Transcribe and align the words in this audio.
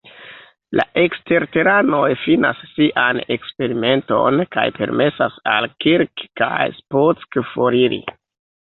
La 0.77 0.85
eksterteranoj 1.01 2.07
finas 2.23 2.63
sian 2.71 3.21
eksperimenton 3.37 4.43
kaj 4.57 4.67
permesas 4.81 5.41
al 5.55 5.71
Kirk 5.87 6.29
kaj 6.45 6.61
Spock 6.83 7.45
foriri. 7.55 8.07